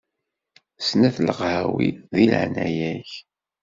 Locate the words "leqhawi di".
1.27-2.23